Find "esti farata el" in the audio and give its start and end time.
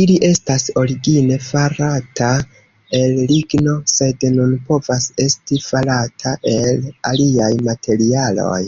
5.28-6.90